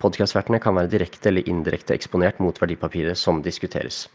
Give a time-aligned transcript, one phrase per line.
[0.00, 4.06] Podkastvertene kan være direkte eller indirekte eksponert mot verdipapiret som diskuteres.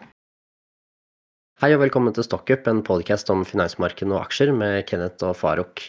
[1.61, 5.83] Hei og velkommen til Stockup, en podkast om finansmarkedene og aksjer med Kenneth og Farouk.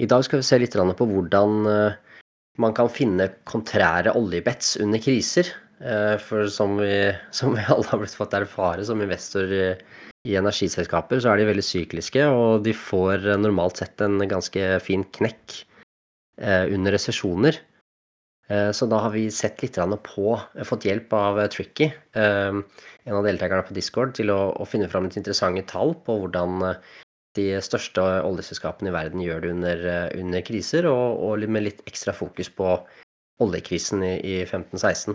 [0.00, 1.96] I dag skal vi se litt på hvordan eh,
[2.60, 5.48] man kan finne kontrære oljebets under kriser.
[5.80, 6.92] Eh, for som vi,
[7.38, 11.64] som vi alle har blitt fått erfare som investor i energiselskaper, så er de veldig
[11.64, 15.56] sykliske, og de får normalt sett en ganske fin knekk
[16.36, 17.62] eh, under resesjoner.
[18.50, 22.64] Eh, så da har vi sett litt på, eh, fått hjelp av eh, Tricky, en
[23.14, 26.74] av deltakerne på Discord, til å, finne fram et interessante tall på hvordan
[27.38, 29.84] de største oljeselskapene i verden gjør det under,
[30.18, 32.74] under kriser, og, og, med litt ekstra fokus på
[33.40, 35.14] oljekrisen i, i 15-16.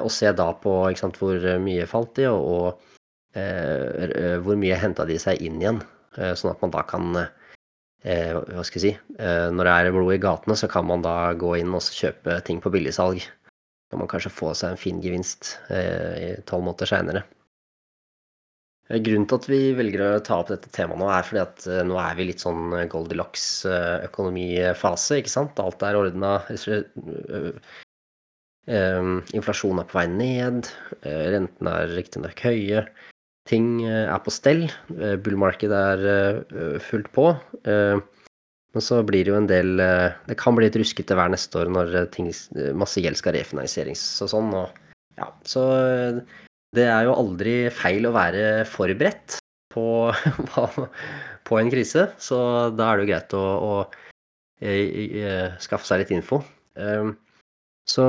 [0.00, 5.18] Og se da på sant, hvor mye falt de, og, og hvor mye henta de
[5.20, 5.82] seg inn igjen.
[6.16, 7.12] Sånn at man da kan
[8.04, 11.32] hva skal jeg si eh, Når det er blod i gatene, så kan man da
[11.40, 13.18] gå inn og kjøpe ting på billigsalg.
[13.90, 17.22] Kan man kanskje få seg en fin gevinst eh, tolv måneder seinere.
[18.90, 21.66] Eh, grunnen til at vi velger å ta opp dette temaet nå, er fordi at
[21.70, 25.62] eh, nå er vi litt sånn Goldilocks-økonomifase, ikke sant.
[25.64, 26.32] Alt er ordna.
[28.64, 30.68] Inflasjonen er på vei ned.
[31.04, 32.80] Rentene er riktignok høye
[33.48, 34.66] ting eh, er på stell.
[34.96, 37.30] Eh, Bull-markedet er eh, fullt på.
[38.74, 41.68] Men så blir det jo en del Det kan bli et ruskete hver neste år
[41.70, 42.32] når ting,
[42.74, 44.48] masse gjeld skal refinansieres og sånn.
[44.58, 44.80] Og,
[45.14, 45.62] ja, så
[46.74, 49.38] det er jo aldri feil å være forberedt
[49.70, 49.86] på,
[51.46, 52.08] på en krise.
[52.18, 52.40] Så
[52.74, 53.78] da er det jo greit å, å,
[54.58, 56.42] å skaffe seg litt info.
[57.86, 58.08] Så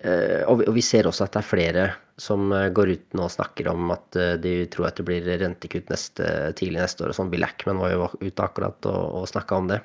[0.00, 1.82] Og vi ser også at det er flere
[2.20, 5.30] som eh, går ut nå og snakker om at eh, de tror at det blir
[5.40, 6.26] rentekutt neste,
[6.58, 7.30] tidlig neste år og sånn.
[7.32, 9.80] Bill Ackman var jo ute akkurat og, og snakka om det.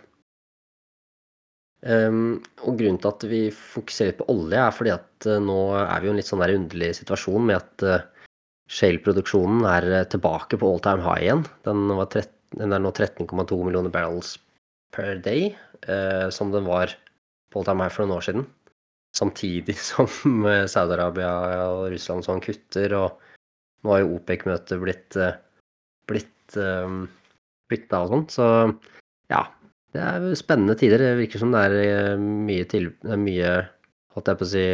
[1.86, 6.00] Um, og grunnen til at vi fokuserer litt på olje, er fordi at nå er
[6.02, 8.32] vi jo i en litt sånn der underlig situasjon med at uh,
[8.74, 11.44] shale-produksjonen er tilbake på all time high igjen.
[11.68, 14.34] Den, 13, den er nå 13,2 millioner barrels
[14.96, 15.52] per day,
[15.86, 16.96] uh, som den var
[17.54, 18.48] på all time high for noen år siden
[19.16, 21.32] samtidig som eh, Saudi-Arabia
[21.70, 23.22] og Russland sånn kutter, og
[23.86, 25.38] nå har jo OPEC-møtet blitt, eh,
[26.10, 27.06] blitt um,
[27.70, 28.26] flytta og sånn.
[28.34, 28.48] Så
[29.32, 29.44] ja,
[29.96, 31.02] det er spennende tider.
[31.02, 33.54] Det virker som det er mye, til, mye
[34.16, 34.66] holdt jeg på å si,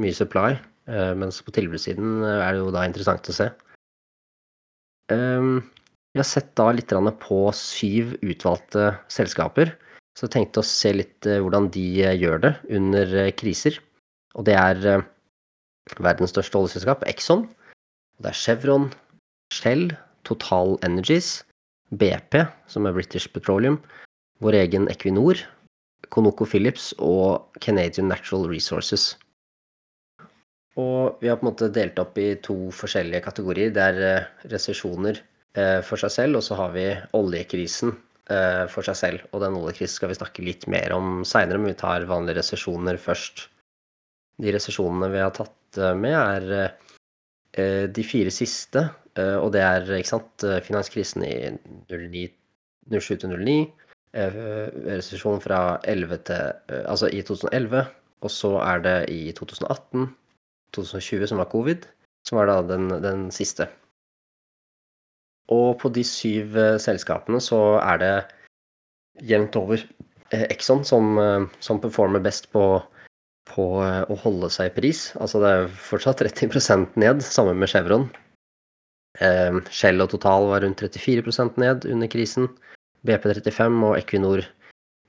[0.00, 0.54] mye supply.
[0.90, 3.46] Mens på tilbudssiden er det jo da interessant å se.
[5.12, 5.60] Um,
[6.10, 6.90] vi har sett da litt
[7.22, 9.70] på syv utvalgte selskaper.
[10.18, 11.84] Så jeg tenkte å se litt hvordan de
[12.18, 13.78] gjør det under kriser.
[14.38, 15.06] Og det er eh,
[15.98, 17.46] verdens største oljeselskap, Exxon.
[18.20, 18.90] Det er Chevron,
[19.54, 19.90] Shell,
[20.28, 21.40] Total Energies,
[21.90, 23.80] BP, som er British Petroleum,
[24.44, 25.40] vår egen Equinor,
[26.10, 29.14] Conoco Phillips og Canadian Natural Resources.
[30.78, 33.72] Og vi har på en måte delt opp i to forskjellige kategorier.
[33.74, 35.18] Det er eh, resesjoner
[35.58, 36.86] eh, for seg selv, og så har vi
[37.18, 37.96] oljekrisen
[38.30, 39.22] for seg selv.
[39.34, 42.94] Og den oljekrisen skal vi snakke litt mer om seinere, men vi tar vanlige resesjoner
[43.02, 43.48] først
[44.40, 46.72] de resesjonene vi har tatt eh, med, er
[47.58, 48.86] eh, de fire siste.
[49.18, 51.34] Eh, og det er ikke sant, finanskrisen i
[52.90, 53.60] 07-09,
[54.10, 57.84] resesjon fra 11 til, altså i 2011,
[58.26, 60.08] og så er det i 2018,
[60.74, 61.86] 2020, som var covid,
[62.26, 63.68] som var da den, den siste.
[65.54, 68.14] Og på de syv selskapene så er det
[69.30, 69.82] jevnt over
[70.30, 71.14] Exxon som,
[71.62, 72.64] som performer best på
[73.48, 75.04] på eh, å holde seg i pris.
[75.20, 78.08] Altså det er fortsatt 30% ned, sammen med Chevron.
[79.20, 82.50] Eh, Shell og Total var rundt 34% ned under krisen.
[83.08, 84.44] BP35 og Equinor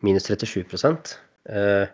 [0.05, 0.63] minus 37
[1.51, 1.87] eh,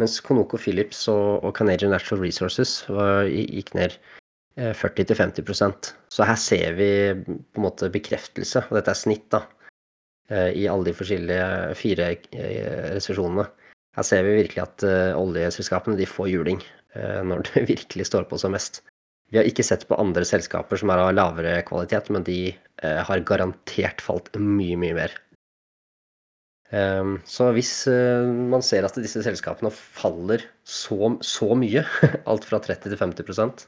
[0.00, 2.80] Mens Conoco Phillips og, Canadian Natural Resources
[3.28, 3.98] gikk ned
[4.56, 9.42] 40-50% Så her ser vi på en måte bekreftelse, og dette er snitt, da,
[10.32, 12.08] i alle de forskjellige fire
[12.96, 13.46] resesjonene.
[13.96, 16.62] Her ser vi virkelig at uh, oljeselskapene de får juling
[16.96, 18.80] uh, når det virkelig står på som mest.
[19.32, 22.54] Vi har ikke sett på andre selskaper som er av lavere kvalitet, men de
[22.84, 25.18] uh, har garantert falt mye, mye mer.
[26.72, 31.82] Um, så hvis man ser at disse selskapene faller så, så mye,
[32.32, 33.66] alt fra 30 til 50%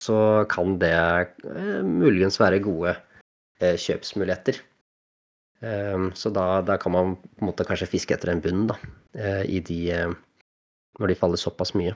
[0.00, 2.94] så kan det eh, muligens være gode
[3.60, 4.60] eh, kjøpsmuligheter.
[5.62, 8.78] Eh, så da, da, kan man på en måte kanskje fiske etter en bunn, da,
[9.12, 10.18] eh, i de eh,
[11.00, 11.94] Når de faller såpass mye.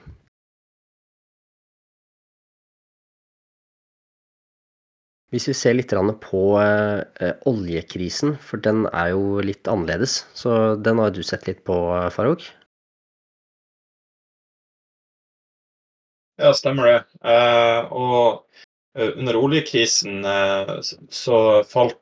[5.29, 5.91] Hvis vi ser litt
[6.23, 10.25] på eh, oljekrisen, for den er jo litt annerledes.
[10.33, 11.75] Så den har du sett litt på,
[12.15, 12.47] Farouk?
[16.39, 16.97] Ja, stemmer det.
[17.91, 18.47] Og
[18.95, 20.25] under oljekrisen
[21.11, 21.37] så
[21.69, 22.01] falt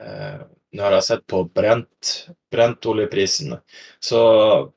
[0.00, 0.44] eh,
[0.74, 2.08] jeg Nå har sett på brent,
[2.50, 3.52] brentoljeprisen.
[4.02, 4.20] Så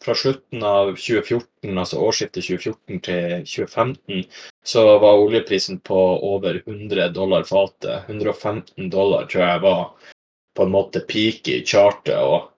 [0.06, 4.28] fra slutten av 2014, altså årsskiftet 2014 til 2015,
[4.62, 5.98] så var oljeprisen på
[6.28, 8.06] over 100 dollar fatet.
[8.06, 10.14] 115 dollar tror jeg var
[10.54, 12.22] på en måte peak i chartet.
[12.22, 12.54] og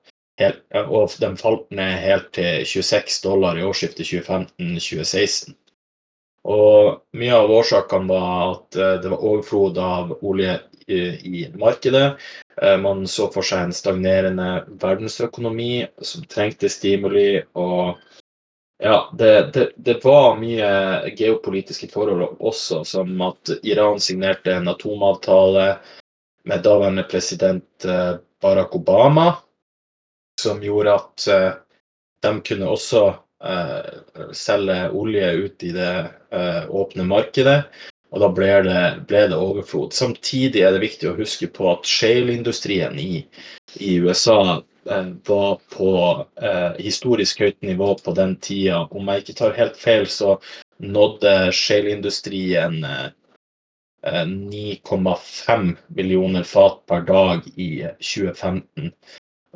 [0.88, 5.56] og den falt ned helt til 26 dollar i årsskiftet 2015-2016.
[6.48, 10.56] Og mye av årsakene var at eh, det var overflod av olje
[10.90, 12.16] i markedet.
[12.62, 14.50] Eh, man så for seg en stagnerende
[14.82, 17.44] verdensøkonomi som trengte stimuli.
[17.54, 17.98] og
[18.80, 25.74] ja, det, det, det, var mye geopolitiske forhold også, som at Iran signerte en atomavtale
[26.48, 29.34] med daværende president eh, Barack Obama
[30.40, 31.52] som gjorde at eh,
[32.24, 33.04] de kunne også
[33.44, 35.94] uh, selge olje ut i det
[36.36, 37.62] uh, åpne markedet.
[38.10, 39.94] Og da ble det, ble det, overflod.
[39.94, 43.22] Samtidig er det viktig å huske på at shale-industrien i,
[43.78, 44.40] i, USA
[44.90, 45.92] eh, var på
[46.42, 48.88] eh, historisk høyt nivå på den tida.
[48.90, 50.40] Om jeg ikke tar helt feil, så
[50.82, 52.82] nådde shale-industrien
[54.02, 58.94] 9,5 millioner fat per dag i 2015.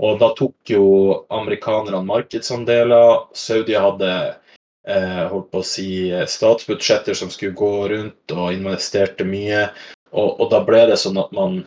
[0.01, 0.85] Og da tok jo
[1.29, 3.27] amerikanerne markedsandeler.
[3.37, 4.33] Saudi hadde eh,
[4.83, 5.87] holdt på å si
[6.27, 9.69] statsbudsjetter som skulle gå rundt og investerte mye.
[10.11, 11.61] Og, og da ble det sånn at man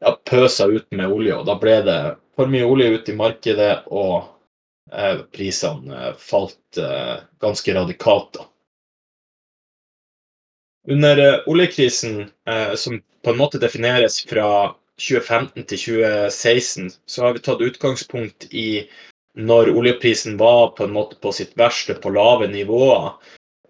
[0.00, 1.98] ja, pøsa ut med olje, og da ble det
[2.38, 4.30] for mye olje ut i markedet, og
[4.92, 8.38] eh, prisene eh, falt eh, ganske radikalt.
[8.38, 8.46] da.
[10.88, 17.36] Under eh, oljekrisen, eh, som på en måte defineres fra 2015 til 2016 så har
[17.36, 18.86] vi tatt utgangspunkt i
[19.46, 23.12] når oljeprisen var på en måte på sitt verste, på lave nivåer.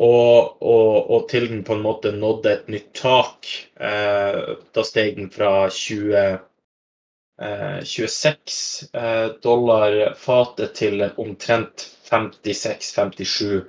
[0.01, 3.49] Og, og, og til den på en måte nådde et nytt tak.
[3.77, 4.39] Eh,
[4.73, 6.39] da steg den fra 20,
[7.45, 13.61] eh, 26 eh, dollar fatet til omtrent 56-57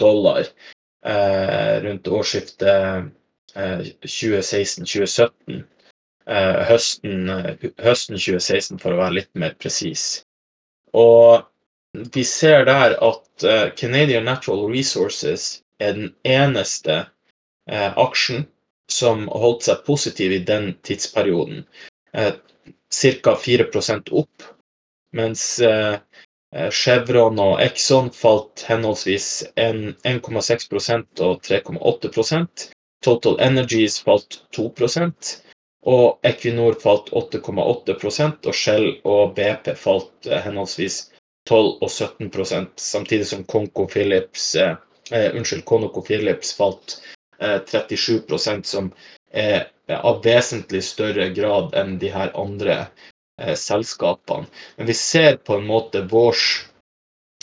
[0.00, 3.08] dollar eh, rundt årsskiftet
[3.56, 5.32] 2016-2017.
[5.56, 5.64] Eh,
[6.30, 7.30] Eh, høsten,
[7.82, 10.22] høsten 2016, for å være litt mer presis.
[10.92, 11.42] Og
[12.14, 17.06] vi ser der at eh, Canadian Natural Resources er den eneste
[17.70, 18.46] eh, aksjen
[18.90, 21.62] som holdt seg positiv i den tidsperioden.
[22.10, 23.34] Ca.
[23.38, 24.42] 4% opp,
[25.14, 25.44] mens
[26.74, 32.66] Chevron og Exxon falt henholdsvis 1,6% og 3,8%
[33.00, 34.72] Total Energies falt 2
[35.88, 41.06] og Equinor falt 8,8% og Shell og BP falt eh, henholdsvis
[41.48, 44.76] 12 og 17% samtidig som Konko Philips, eh,
[45.10, 46.98] eh, unnskyld, Conoco Philips falt
[47.40, 48.92] eh, 37% som
[49.32, 52.76] er av vesentlig større grad enn de her andre
[53.40, 54.46] eh, selskapene.
[54.76, 56.36] Men vi ser på en måte vår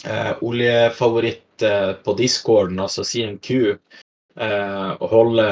[0.06, 1.44] eh, oljefavoritt
[2.06, 3.80] på discorden, altså CNQ,
[4.38, 5.48] og holde,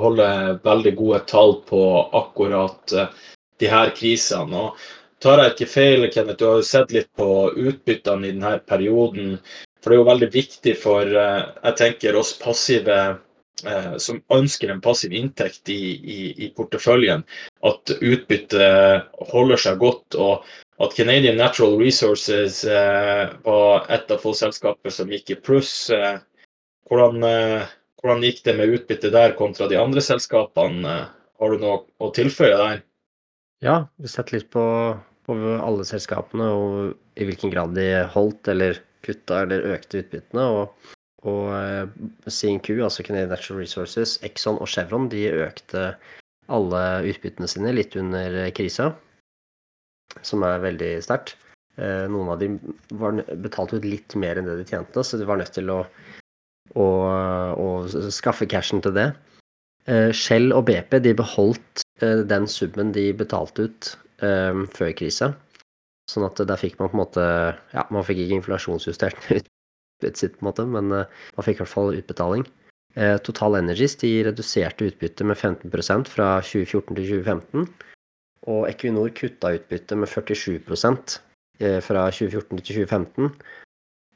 [0.00, 1.82] holder, veldig gode tall på
[2.16, 3.08] akkurat eh,
[3.60, 4.64] de her krisene.
[4.64, 8.54] Og tar jeg ikke feil, Kenneth, du har jo sett litt på utbyttene i denne
[8.64, 9.34] perioden.
[9.80, 13.18] For det er jo veldig viktig for eh, jeg tenker oss passive
[14.00, 17.20] som ønsker en passiv inntekt i, i, i porteføljen,
[17.68, 20.16] at utbyttet holder seg godt.
[20.16, 20.46] og
[20.80, 22.62] at Canadian Natural Resources
[23.44, 25.90] var et av få selskaper som gikk i pluss.
[26.88, 27.20] hvordan,
[28.00, 30.94] hvordan gikk det med utbytte der kontra de andre selskapene?
[31.40, 32.82] Har du noe å tilføye der?
[33.64, 34.64] Ja, vi setter litt på,
[35.28, 40.46] på alle selskapene og i hvilken grad de holdt eller kutta eller økte utbyttene.
[40.56, 40.88] Og,
[41.28, 41.84] og eh,
[42.28, 45.92] CNQ, altså Canadian Natural Resources, Exxon og Chevron, de økte
[46.50, 48.90] alle utbyttene sine litt under krisa,
[50.26, 51.36] som er veldig sterkt.
[51.80, 52.58] Eh, noen av dem
[53.44, 55.82] betalte ut litt mer enn det de tjente, så de var nødt til å
[56.78, 59.08] og, og skaffe cashen til det.
[59.90, 65.32] Eh, Shell og BP de beholdt eh, den summen de betalte ut um, før krisa.
[66.10, 67.26] Sånn at der fikk man på en måte
[67.72, 71.74] Ja, man fikk ikke inflasjonsjustert utbyttet sitt, på en måte, men man fikk i hvert
[71.74, 72.46] fall utbetaling.
[72.94, 77.68] Eh, Total Energies de reduserte utbyttet med 15% fra 2014 til 2015.
[78.50, 80.58] Og Equinor kutta utbyttet med 47
[81.60, 83.30] eh, fra 2014 til 2015.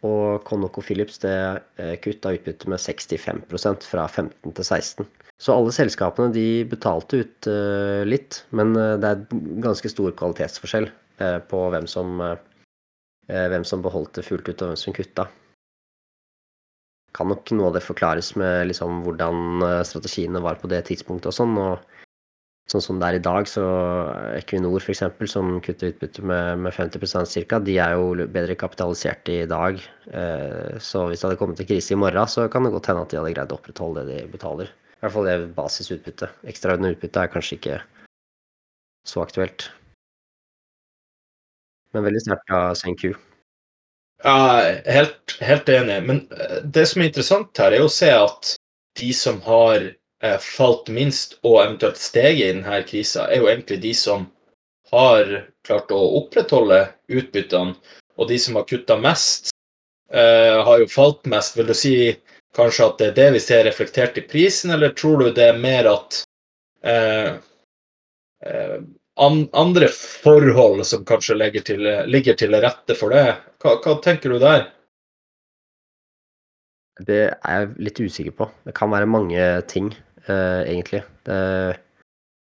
[0.04, 1.36] Og ConocoPhillips det
[1.80, 5.06] eh, kutta utbyttet med 65% fra 15 til 16.
[5.40, 10.86] Så alle selskapene de betalte ut uh, litt, men uh, det er ganske stor kvalitetsforskjell
[11.50, 12.18] på hvem som,
[13.30, 15.28] hvem som beholdt det fullt ut, og hvem som kutta
[17.14, 21.30] kan nok noe av det forklares med liksom hvordan eh, strategiene var på det tidspunktet
[21.30, 21.54] og sånn.
[21.58, 22.03] og
[22.64, 23.62] Sånn som det er i dag, så
[24.38, 29.42] Equinor f.eks., som kutter utbytte med, med 50% ca., de er jo bedre kapitalisert i
[29.50, 29.82] dag.
[30.08, 33.04] Eh, så hvis det hadde kommet til krise i morgen, så kan det godt hende
[33.04, 34.72] at de hadde greid å opprettholde det de betaler.
[34.96, 36.40] I hvert fall det basisutbyttet.
[36.48, 37.78] Ekstraordinært utbytte er kanskje ikke
[39.04, 39.68] så aktuelt.
[41.92, 43.10] Men veldig sterkt av Senku.
[44.24, 44.38] Ja,
[44.88, 45.98] helt, helt enig.
[46.08, 48.54] Men eh, det som er interessant her, er å se at
[48.96, 49.90] de som har
[50.40, 54.28] falt minst og eventuelt steget i denne krisa, er jo egentlig de som
[54.92, 55.30] har
[55.66, 56.80] klart å opprettholde
[57.12, 57.74] utbyttene.
[58.14, 59.50] Og de som har kutta mest,
[60.12, 61.56] eh, har jo falt mest.
[61.58, 61.94] Vil du si
[62.54, 65.58] kanskje at det er det vi ser reflektert i prisen, eller tror du det er
[65.58, 66.20] mer at
[66.84, 67.32] eh,
[68.46, 68.78] eh
[69.16, 73.36] an, andre forhold som kanskje til, ligger til rette for det.
[73.62, 74.70] Hva, hva, tenker du der?
[76.98, 78.48] Det er jeg litt usikker på.
[78.66, 79.92] Det kan være mange ting,
[80.28, 81.02] egentlig.
[81.26, 81.36] Det,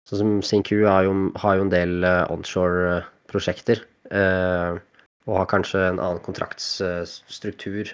[0.09, 1.09] sånn som SINQ har
[1.43, 3.83] har jo en del uh, onshore-prosjekter.
[4.13, 4.79] Uh,
[5.27, 7.89] og har kanskje en annen kontraktsstruktur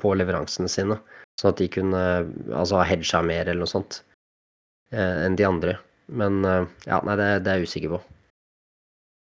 [0.00, 0.96] på leveransene sine.
[1.36, 2.00] Sånn at de kunne
[2.56, 3.98] altså, ha hedga mer eller noe sånt
[4.96, 5.74] enn de andre.
[6.12, 8.00] Men eh, ja, nei, det, det er jeg usikker på.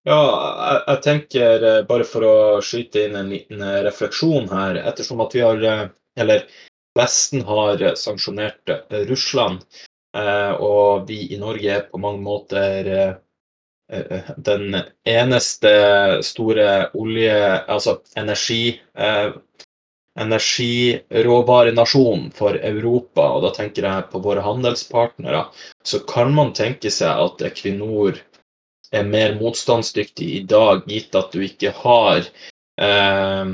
[0.09, 4.81] Ja, jeg, jeg, tenker eh, bare for å skyte inn en liten eh, refleksjon her.
[4.91, 5.67] Ettersom at vi har,
[6.21, 6.47] eller
[6.99, 8.73] Vesten har sanksjonert
[9.09, 9.63] Russland,
[10.59, 12.91] og vi i Norge er på mange måter
[14.51, 15.71] den eneste
[16.27, 16.67] store
[16.99, 17.37] olje...
[17.71, 18.81] Altså energi
[20.19, 25.45] energiråvarenasjon for Europa, og da tenker jeg på våre handelspartnere,
[25.87, 28.13] så kan man tenke seg at Equinor
[28.93, 32.19] er mer motstandsdyktig i dag, gitt at du ikke har
[32.83, 33.47] eh,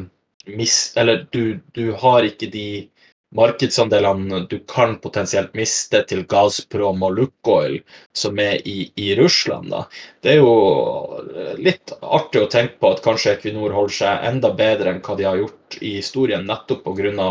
[0.47, 2.89] mis, Eller du, du har ikke de
[3.37, 7.79] markedsandelene du kan potensielt miste til Gazprom og Lukoil,
[8.17, 9.71] som er i, i, Russland.
[9.73, 9.85] Da.
[10.25, 14.95] Det er jo litt artig å tenke på at kanskje Equinor holder seg enda bedre
[14.95, 17.29] enn hva de har gjort i historien, nettopp pga.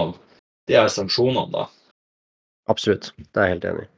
[0.68, 1.52] de her sanksjonene.
[1.52, 1.68] da.
[2.70, 3.92] Absolutt, det er jeg helt enig i.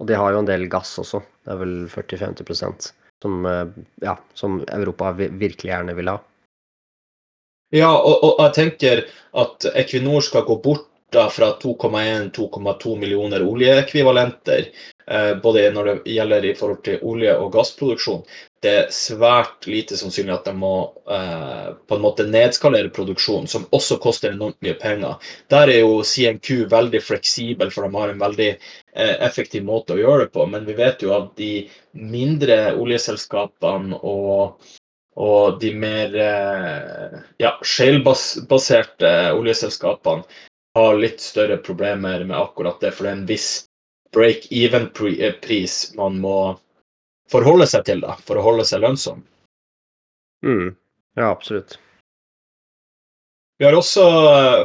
[0.00, 1.22] Og de har jo en del gass også.
[1.44, 2.90] Det er vel 40-50%
[3.22, 3.66] som, eh,
[4.04, 6.18] ja, som Europa virkelig gjerne vil ha.
[7.74, 9.00] Ja, og, og, jeg tenker
[9.42, 14.68] at Equinor skal gå bort da fra 2,1-2,2 millioner oljeekvivalenter,
[15.06, 18.24] eh, både når det gjelder i forhold til olje- og gassproduksjon.
[18.62, 20.72] Det er svært lite sannsynlig at de må
[21.10, 25.20] eh, på en måte nedskalere produksjonen, som også koster enormt mye penger.
[25.52, 30.00] Der er jo CNQ veldig fleksibel, for de har en veldig eh, effektiv måte å
[30.00, 30.48] gjøre det på.
[30.50, 31.52] Men vi vet jo at de
[31.92, 34.58] mindre oljeselskapene og
[35.16, 36.12] og de mer
[37.40, 40.26] ja, shale-baserte oljeselskapene
[40.76, 43.50] har litt større problemer med akkurat det, for det er en viss
[44.16, 46.36] break-even-pris man må
[47.32, 49.24] forholde seg til da, for å holde seg lønnsom.
[50.46, 50.76] Mm.
[51.16, 51.78] Ja, absolutt.
[53.58, 54.04] Vi har også,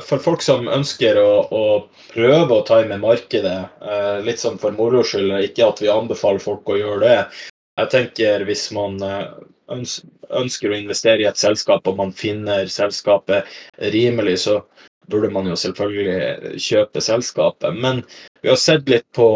[0.03, 1.63] for folk som ønsker å, å
[2.11, 6.67] prøve å time markedet, eh, litt sånn for moro skyld, ikke at vi anbefaler folk
[6.67, 7.45] å gjøre det.
[7.79, 9.29] Jeg tenker hvis man eh,
[9.71, 13.47] ønsker å investere i et selskap og man finner selskapet
[13.95, 14.59] rimelig, så
[15.07, 17.75] burde man jo selvfølgelig kjøpe selskapet.
[17.75, 18.03] Men
[18.41, 19.27] vi har sett litt på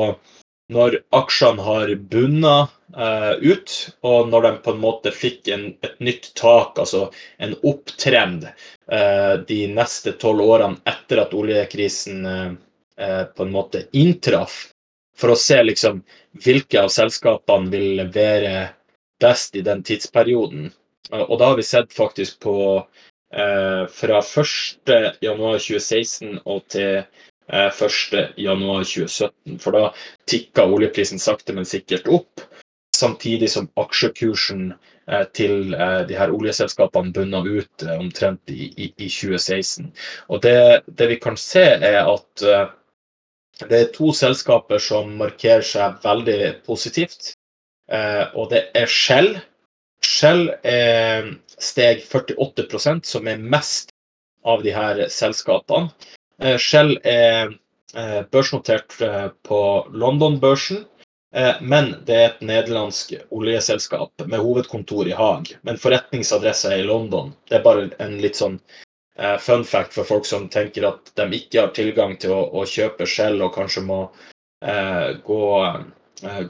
[0.74, 2.56] når aksjene har bunna
[2.98, 7.54] eh, ut, og når de på en måte fikk en, et nytt tak, altså en
[7.62, 8.48] opptrend,
[8.90, 14.72] eh, de neste tolv årene etter at oljekrisen eh, på en måte inntraff,
[15.16, 16.02] for å se liksom
[16.44, 18.72] hvilke av selskapene vil levere
[19.22, 20.72] best i den tidsperioden.
[21.14, 27.04] Og da har vi sett faktisk på Eh, fra 1.1.2016 og til
[27.52, 29.32] 1.1.2017.
[29.46, 29.92] Eh, For da
[30.30, 32.42] tikka oljeprisen sakte, men sikkert opp.
[32.96, 39.92] Samtidig som aksjekursen eh, til de her oljeselskapene bunna ut omtrent i, i, i 2016.
[40.30, 42.48] Og det, det, vi kan se, er at
[43.70, 47.36] det er to selskaper som markerer seg veldig positivt.
[48.36, 49.38] Og det er Shell
[50.04, 51.30] Shell er
[51.62, 53.94] steg 48% som er mest
[54.46, 55.92] av de her selskapene.
[56.42, 57.54] Eh, Shell er
[57.96, 59.62] eh, børsnotert eh, på
[59.94, 60.86] London-børsen.
[61.68, 65.50] Men det er et nederlandsk oljeselskap med hovedkontor i Haag.
[65.68, 67.34] Men forretningsadressa er i London.
[67.50, 68.56] Det er bare en litt sånn
[69.44, 73.04] fun fact for folk som tenker at de ikke har tilgang til å, å kjøpe
[73.04, 74.00] Shell og kanskje må
[74.64, 75.42] eh, gå,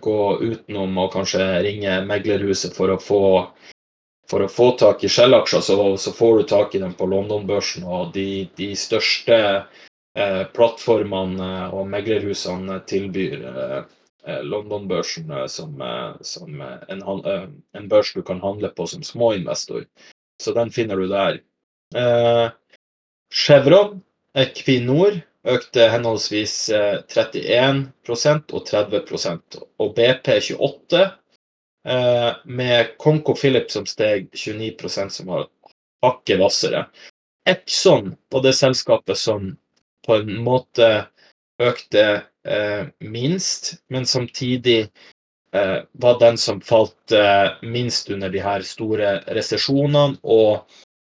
[0.01, 3.23] gå, utenom og kanskje ringe meglerhuset for å få,
[4.29, 7.85] for å få tak i Shell-aksjer, så, så, får du tak i dem på London-børsen.
[7.87, 13.45] Og de, de største eh, plattformene og meglerhusene tilbyr
[14.27, 17.03] Eh, London-børsen eh, som, eh, som en,
[17.73, 19.85] en, børs du kan handle på som småinvestor.
[20.41, 21.37] Så den finner du der.
[23.33, 24.01] Chevron,
[24.33, 31.03] Equinor, økte henholdsvis 31% og 30% og BP 28
[32.49, 35.45] med Conco Philip som steg 29% som var
[36.05, 36.85] hakket hvassere.
[37.45, 39.51] Exxon var det selskapet som
[40.05, 40.87] på en måte
[41.61, 42.05] økte
[42.47, 44.87] eh, minst, men samtidig
[45.53, 50.65] eh, var den som falt eh, minst under de her store resesjonene, og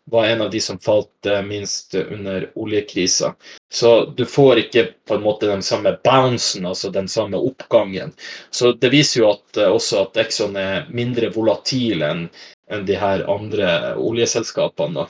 [0.05, 3.36] var en av de som falt eh, minst under oljekrisa.
[3.72, 8.13] Så du får ikke på en måte den samme bouncen, altså den samme oppgangen.
[8.50, 12.25] Så det viser jo at, eh, også at Exxon er mindre volatil enn
[12.72, 15.05] en de her andre oljeselskapene.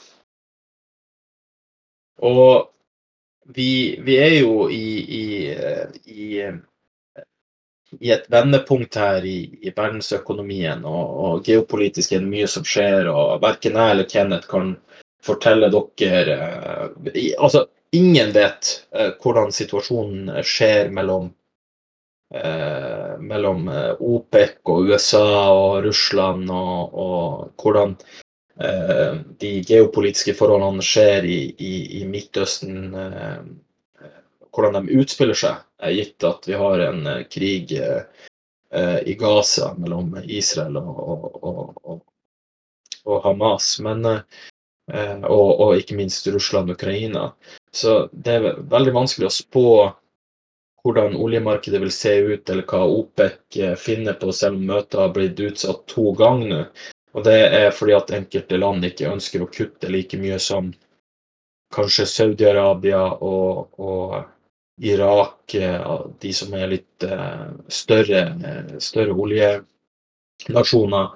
[2.21, 2.67] Og
[3.55, 5.25] vi, vi, er jo i, i,
[6.05, 6.27] i,
[7.99, 13.09] i et vendepunkt her i, i verdensøkonomien, og, og, geopolitisk er det mye som skjer.
[13.11, 14.73] og Verken jeg eller Kenneth kan
[15.21, 21.29] fortelle dere eh, Altså, ingen vet eh, hvordan situasjonen skjer mellom
[22.33, 23.67] eh, mellom
[23.99, 27.97] OPEC og USA og Russland, og, og hvordan
[28.63, 33.37] Eh, de geopolitiske forholdene skjer i, i, i Midtøsten, eh,
[34.55, 35.61] hvordan de utspiller seg,
[35.95, 37.75] gitt at vi har en eh, krig
[39.03, 40.99] i Gaza mellom Israel og,
[41.43, 41.97] og, og,
[43.03, 44.05] og Hamas, men,
[45.27, 47.25] og, ikke minst Russland og Ukraina.
[47.67, 49.65] Så det er veldig vanskelig å spå
[50.83, 55.43] hvordan oljemarkedet vil se ut, eller hva OPEC finner på, selv om møtet har blitt
[55.49, 56.63] utsatt to ganger nå.
[57.11, 60.71] Og det er fordi at enkelte land ikke ønsker å kutte like mye som
[61.75, 64.15] kanskje Saudi-Arabia og, og,
[64.79, 65.55] Irak,
[66.19, 68.21] de som er litt eh, større,
[68.81, 71.09] større oljenasjoner.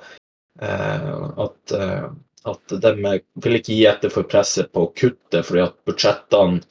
[0.62, 1.14] Eh,
[1.46, 2.10] at, eh,
[2.52, 2.92] at de
[3.44, 6.62] vil ikke gi etter for presset på å kutte, fordi at budsjettene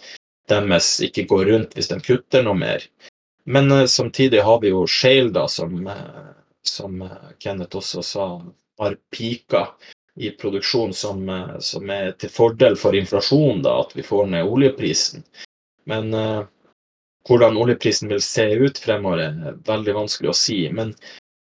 [0.51, 2.85] deres ikke går rundt hvis de kutter noe mer.
[3.45, 5.89] Men samtidig har vi jo Shale, da, som,
[6.65, 7.03] som
[7.43, 8.29] Kenneth også sa,
[8.81, 9.67] har pika
[10.17, 14.47] i produksjon som, eh, som, er til fordel for inflasjon, da, at vi får ned
[14.47, 15.25] oljeprisen.
[15.91, 16.47] Men uh,
[17.29, 20.59] hvordan oljeprisen vil se ut fremover, er veldig vanskelig å si.
[20.73, 20.93] Men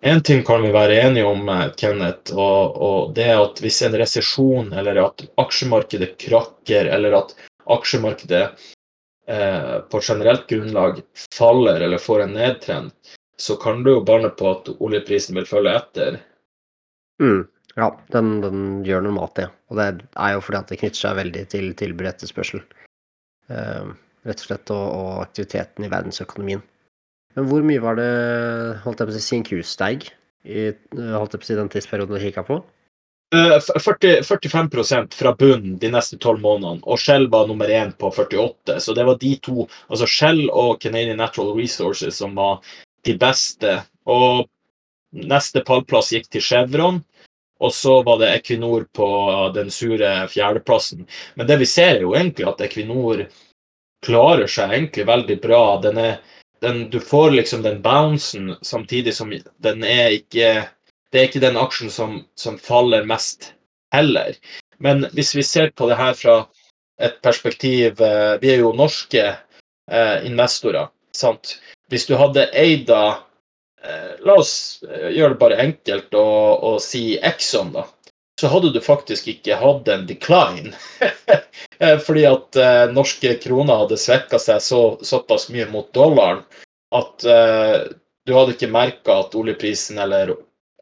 [0.04, 3.82] én ting kan vi være enige om, eh, Kenneth, og, og det er at hvis
[3.86, 7.36] en resesjon, eller at aksjemarkedet krakker, eller at
[7.78, 8.44] aksjemarkedet
[9.28, 14.50] eh, på generelt grunnlag faller eller får en nedtrend, så kan du jo banne på
[14.50, 16.20] at oljeprisen vil følge etter.
[17.22, 17.46] Mm.
[17.78, 19.52] Ja, den, den, gjør normalt det.
[19.70, 19.86] Og det
[20.18, 22.63] er jo fordi at det knytter seg veldig til tilbud etterspørsel.
[23.52, 23.94] Uh,
[24.28, 26.63] rett og slett, og, og, aktiviteten i verdensøkonomien.
[27.38, 28.12] Men hvor mye var det
[28.84, 30.10] holdt jeg på å si, CNQ steig
[30.48, 32.62] i holdt jeg på å si, den tidsperioden du kikka på?
[33.34, 38.78] 40, 45% fra bunnen de neste tolv månedene, og Shell var nummer én på 48.
[38.84, 42.62] Så det var de to, altså Shell og Canadian Natural Resources, som var
[43.06, 43.82] de beste.
[44.08, 44.48] Og
[45.16, 47.02] Neste pallplass gikk til Chevron.
[47.58, 49.08] Og så var det Equinor på
[49.56, 51.08] den sure fjerdeplassen.
[51.36, 53.24] Men det vi ser, er jo egentlig at Equinor
[54.05, 55.62] klarer seg egentlig veldig bra.
[55.83, 56.17] Den er,
[56.62, 59.33] den, du får liksom den bouncen samtidig som
[59.63, 60.67] den er ikke
[61.12, 63.53] Det er ikke den aksjen som, som faller mest
[63.95, 64.36] heller.
[64.77, 66.41] Men hvis vi ser på det her fra
[66.99, 71.55] et perspektiv eh, Vi er jo norske eh, investorer, sant.
[71.88, 73.27] Hvis du hadde eid av
[73.83, 77.86] Eh, la oss eh, gjøre det bare enkelt og, og si Exxon, da.
[78.41, 80.76] Så hadde du faktisk ikke hatt en decline.
[81.80, 86.39] Eh, fordi at eh, norske kroner hadde svekka seg så, såpass mye mot dollaren
[86.97, 87.84] at eh,
[88.26, 90.32] du hadde ikke merka at oljeprisen eller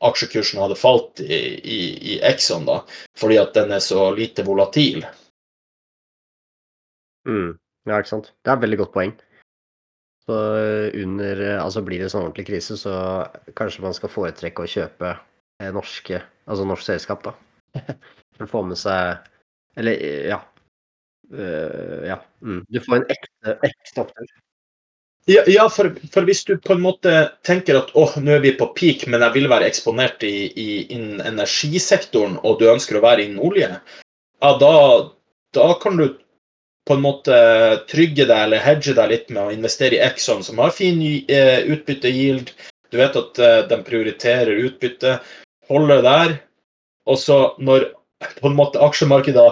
[0.07, 1.79] aksjekursen hadde falt i, i,
[2.13, 2.77] i Exxon, da,
[3.19, 5.03] fordi at den er så lite volatil.
[7.27, 7.57] Mm.
[7.89, 8.31] Ja, ikke sant.
[8.39, 9.13] Det er et veldig godt poeng.
[10.25, 10.39] Så
[11.03, 12.95] under Altså blir det sånn ordentlig krise, så
[13.59, 15.17] kanskje man skal foretrekke å kjøpe
[15.75, 17.35] norske, altså norsk selskap, da.
[18.35, 19.23] For å få med seg
[19.79, 20.41] Eller ja.
[21.31, 22.19] Uh, ja.
[22.43, 22.63] Mm.
[22.69, 24.33] Du får en ekte, ekte opptur.
[25.25, 27.13] Ja, ja for, for, hvis du på en måte
[27.47, 30.67] tenker at åh, nå er vi på peak, men jeg vil være eksponert i, i,
[30.93, 34.75] innen energisektoren, og du ønsker å være innen olje, ja, da,
[35.57, 36.05] da kan du
[36.85, 37.35] på en måte
[37.89, 41.61] trygge deg eller hedge deg litt med å investere i Exxon, som har fin uh,
[41.73, 42.53] utbytte-yield.
[42.93, 45.17] Du vet at uh, de prioriterer utbytte.
[45.69, 46.37] Holde der.
[47.05, 47.89] Og så når
[48.39, 49.45] på en måte aksjemarkedet,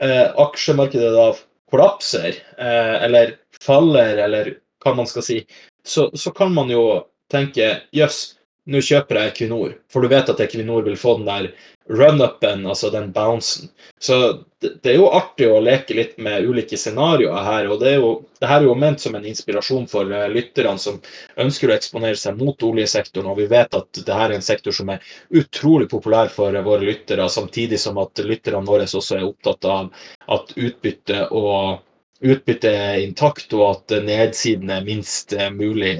[0.00, 1.26] eh, aksjemarkedet da
[1.72, 4.52] kollapser, eller faller, eller
[4.84, 5.38] hva man skal si,
[5.84, 6.84] så, så kan man jo
[7.32, 8.36] tenke jøss,
[8.70, 11.50] nå kjøper jeg Equinor, for du vet at Equinor vil få den der
[11.90, 13.68] run-upen, altså den bouncen.
[14.00, 14.16] Så
[14.60, 17.68] det, det, er jo artig å leke litt med ulike scenarioer her.
[17.68, 20.80] Og det, er jo, det her er jo ment som en inspirasjon for uh, lytterne
[20.80, 20.96] som
[21.44, 23.28] ønsker å eksponere seg mot oljesektoren.
[23.32, 25.04] Og vi vet at det her er en sektor som er
[25.36, 30.06] utrolig populær for uh, våre lyttere, samtidig som at lytterne våre også er opptatt av
[30.32, 31.84] at utbytte og
[32.24, 35.96] utbyttet er intakt, og at nedsiden er minst eh, mulig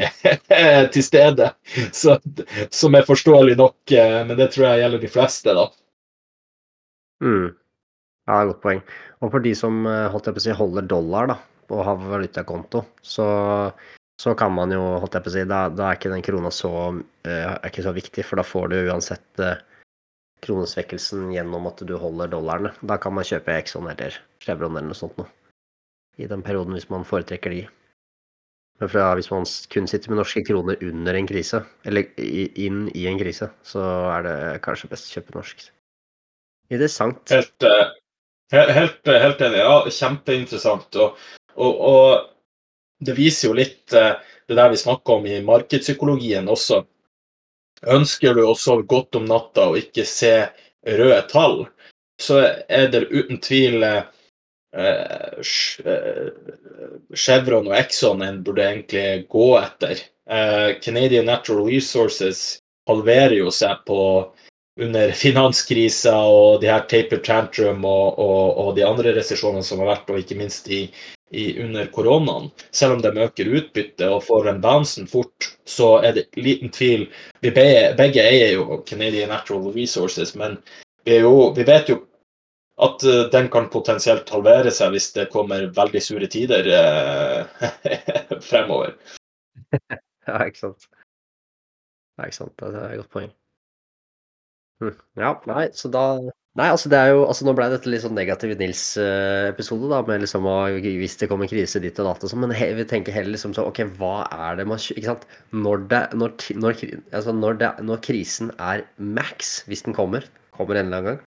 [0.95, 1.51] til stede.
[1.93, 2.19] Så,
[2.73, 5.67] som er forståelig nok, eh, men det tror jeg gjelder de fleste, da.
[7.25, 7.51] Mm.
[8.31, 8.81] Ja, godt poeng.
[9.21, 11.39] Og for de som eh, si, holder dollar da,
[11.73, 13.29] og har valutakonto, så,
[14.21, 16.53] så kan man jo, holdt jeg på å si, da, da er ikke den krona
[16.53, 16.73] så,
[17.29, 19.47] er ikke så viktig, for da får du uansett
[20.45, 22.75] kronesvekkelsen gjennom at du holder dollarene.
[22.85, 25.33] Da kan man kjøpe Exxon eller Chevron eller noe sånt noe
[26.17, 27.65] i den perioden hvis man foretrekker de.
[28.83, 33.07] Men fra, hvis man kun sitter med norske kroner under en krise, eller inn i
[33.07, 33.83] en krise, så
[34.17, 35.69] er det kanskje best å kjøpe norsk.
[36.75, 37.23] Interessant.
[37.31, 37.93] Helt, eh,
[38.53, 39.61] helt, eh, helt enig.
[39.63, 40.99] Ja, kjempeinteressant.
[40.99, 41.21] Og,
[41.55, 42.31] og, og,
[43.05, 44.17] det viser jo litt eh,
[44.49, 46.83] det der vi snakker om i markedspsykologien også.
[47.95, 50.35] Ønsker du å sove godt om natta og ikke se
[50.85, 51.63] røde tall,
[52.21, 54.03] så er det uten tvil Eh,
[57.15, 60.03] Chevron og Exxon en burde egentlig gå etter.
[60.31, 62.59] Eh, Canadian Natural Resources
[62.89, 64.01] halverer jo seg på
[64.81, 69.93] under finanskrisa og de her taper tantrum og, og, og de andre resesjonene som har
[69.93, 70.89] vært, og ikke minst i,
[71.31, 72.51] i under koronaen.
[72.75, 77.07] Selv om de øker utbyttet og får en bouncen fort, så er det liten tvil.
[77.45, 80.59] Vi begge, begge eier jo Canadian Natural Resources, men
[81.05, 82.01] vi, jo, vi vet jo
[82.83, 87.67] at uh, den kan potensielt halvere seg hvis det kommer veldig sure tider uh,
[88.49, 88.97] fremover.
[90.29, 90.89] ja, ikke sant.
[92.19, 92.55] Ja, ikke sant.
[92.59, 93.35] Det er et godt poeng.
[94.83, 94.97] Hm.
[95.21, 96.07] Ja, nei, så da
[96.59, 100.23] Nei, altså det er jo altså Nå ble dette litt sånn negativ Nils-episode, da, med
[100.23, 103.15] liksom å Hvis det kommer krise ditt og datt og sånn, men he, vi tenker
[103.15, 105.27] heller liksom så OK, hva er det man Ikke sant.
[105.55, 110.79] Når det Når, når, altså når, det, når krisen er max, hvis den kommer, kommer
[110.79, 111.34] en eller annen gang, Eh,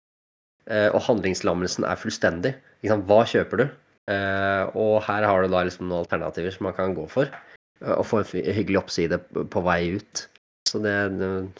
[0.65, 2.55] og handlingslammelsen er fullstendig.
[2.85, 3.65] Hva kjøper du?
[4.05, 7.29] Eh, og her har du da liksom noen alternativer som man kan gå for,
[7.81, 10.27] eh, og få en hyggelig oppside på vei ut.
[10.69, 10.95] Så det,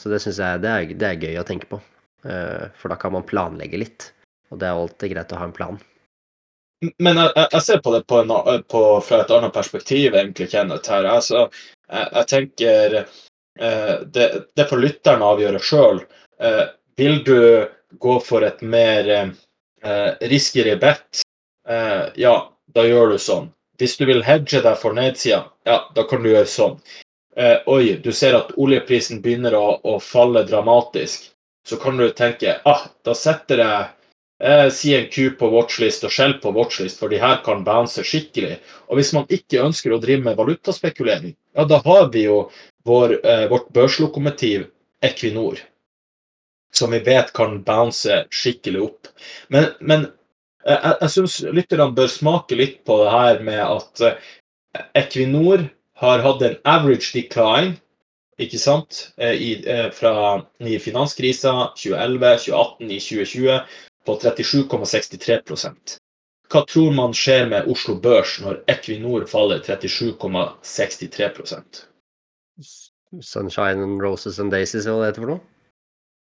[0.02, 1.82] så det syns jeg det er, det er, gøy å tenke på.
[2.26, 4.08] For da kan man planlegge litt.
[4.50, 5.76] Og det er alltid greit å ha en plan.
[6.98, 8.34] Men jeg, jeg ser på det på en,
[8.66, 10.90] på, fra et annet perspektiv, egentlig, Kenneth.
[10.90, 11.06] her.
[11.06, 11.46] Altså,
[11.86, 12.98] jeg, jeg tenker
[14.18, 14.26] det,
[14.58, 16.02] det får lytterne avgjøre sjøl.
[16.98, 17.38] Vil du
[18.00, 21.24] gå for et mer eh, riskere bet,
[21.70, 22.36] eh, ja,
[22.76, 23.50] da gjør du sånn.
[23.80, 26.78] Hvis du vil hedge deg for nedsida, ja, da kan du gjøre sånn.
[27.36, 31.32] Eh, oi, du ser at oljeprisen begynner å, å, falle dramatisk.
[31.68, 36.54] Så kan du tenke ah, da setter jeg eh, ku på watchlist og skjell på
[36.56, 38.62] watchlist, for de her kan bounce skikkelig.
[38.88, 42.46] Og hvis man ikke ønsker å drive med valutaspekulering, ja, da har vi jo
[42.88, 44.70] vår, eh, vårt børslokomotiv
[45.04, 45.60] Equinor
[46.78, 49.08] som vi vet kan bounce skikkelig opp.
[49.48, 50.06] Men, men
[50.66, 54.14] eh, jeg, jeg syns lytterne bør smake litt på det her med at eh,
[55.00, 55.60] Equinor
[56.02, 57.78] har hatt en average decline
[58.42, 59.64] ikke sant, eh, I,
[59.96, 63.60] fra i finanskrisa 2011, 2018, i 2020
[64.06, 65.98] på 37,63%
[66.52, 71.86] Hva tror man skjer med Oslo Børs når Equinor faller 37,63%
[73.24, 75.55] Sunshine and roses and daisies, hva det heter for noe?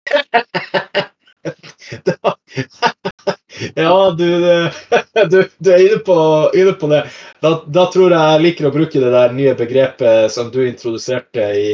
[3.75, 4.25] ja, du,
[5.29, 7.09] du, du, er inne på, inne på det.
[7.39, 11.41] Da, da, tror jeg jeg liker å bruke det der nye begrepet som du introduserte
[11.57, 11.67] i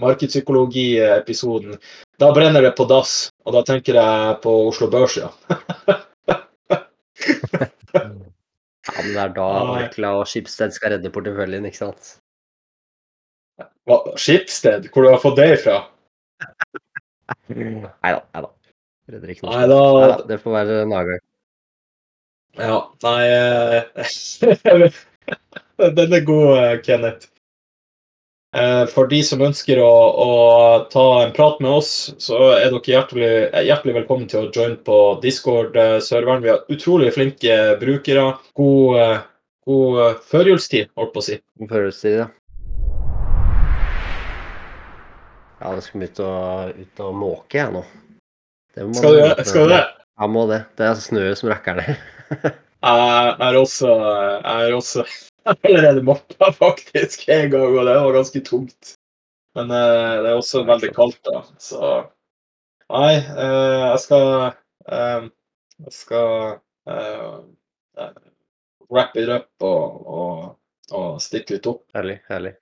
[0.00, 1.76] markedspsykologi-episoden.
[2.20, 3.12] Da brenner det på dass,
[3.44, 5.28] og da tenker jeg på Oslo Børs, ja.
[7.92, 8.00] ja,
[8.96, 12.02] men det er da Orkla og Skipsted skal redde porteføljen, ikke sant?
[13.88, 14.88] Hva, Skipsted?
[14.92, 15.76] Hvor du har fått det ifra?
[17.50, 17.92] Nei da.
[18.02, 18.50] Nei da.
[19.10, 20.28] Fredrik Norsen.
[20.28, 21.20] Det får være nagel.
[22.58, 24.94] Ja, nei eh,
[25.98, 27.28] Den er god, eh, Kenneth.
[28.56, 29.90] Eh, For de som ønsker å,
[30.24, 30.30] å
[30.90, 33.30] ta en prat med oss, så er dere hjertelig,
[33.68, 36.42] hjertelig velkommen til å joine på Discord-serveren.
[36.42, 38.26] Vi har utrolig flinke brukere.
[38.58, 39.22] God,
[39.70, 41.38] god førjulstid, holdt på å si.
[41.62, 42.39] God førjulstid, i
[45.60, 47.82] Ja, jeg skal ut og, ut og måke, jeg nå.
[48.72, 49.44] Det Skal du, gjøre.
[49.44, 49.80] skal du det?
[50.16, 50.60] Ja, må det.
[50.78, 51.96] Det er snø som rakkerne.
[52.80, 53.90] Jeg er også,
[54.40, 55.02] jeg er også
[55.68, 58.94] allerede moppa faktisk en gang, og det var ganske tungt.
[59.58, 61.90] Men uh, det er også veldig kaldt, da, så
[62.88, 64.24] Nei, uh, jeg skal
[64.88, 65.28] uh,
[65.84, 66.56] Jeg skal
[68.88, 70.40] wrap it up og, og,
[70.88, 71.84] og stikke litt opp.
[71.92, 72.54] herlig, herlig.